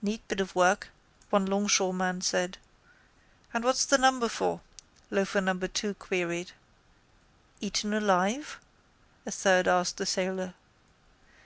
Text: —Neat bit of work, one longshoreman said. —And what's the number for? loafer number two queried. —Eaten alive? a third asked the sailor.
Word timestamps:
—Neat 0.00 0.26
bit 0.28 0.40
of 0.40 0.54
work, 0.54 0.88
one 1.28 1.44
longshoreman 1.44 2.22
said. 2.22 2.56
—And 3.52 3.64
what's 3.64 3.84
the 3.84 3.98
number 3.98 4.26
for? 4.26 4.62
loafer 5.10 5.42
number 5.42 5.68
two 5.68 5.92
queried. 5.92 6.52
—Eaten 7.60 7.92
alive? 7.92 8.60
a 9.26 9.30
third 9.30 9.68
asked 9.68 9.98
the 9.98 10.06
sailor. 10.06 10.54